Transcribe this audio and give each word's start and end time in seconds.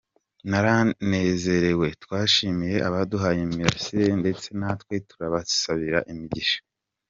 Naranezerewe, 0.49 1.87
twashimiye 2.03 2.77
abaduhaye 2.87 3.39
imirasire 3.47 4.07
ndetse 4.21 4.47
natwe 4.59 4.93
turabasabira 5.09 5.99
imigisha. 6.13 6.59